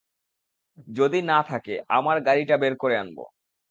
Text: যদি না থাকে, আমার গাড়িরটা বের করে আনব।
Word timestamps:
যদি 0.91 1.19
না 1.21 1.39
থাকে, 1.43 1.75
আমার 1.89 2.17
গাড়িরটা 2.21 2.55
বের 2.57 2.73
করে 2.77 2.95
আনব। 2.97 3.17